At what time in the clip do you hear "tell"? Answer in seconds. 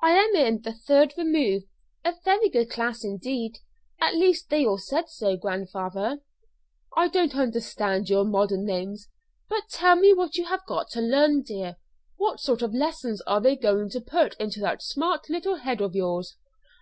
9.68-9.96